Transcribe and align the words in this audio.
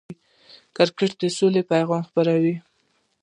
کرکټ 0.75 1.11
د 1.21 1.23
سولې 1.37 1.61
پیغام 1.71 2.01
خپروي. 2.09 2.55